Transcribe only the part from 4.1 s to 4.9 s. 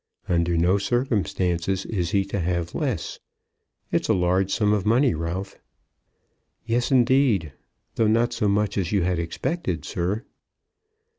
large sum of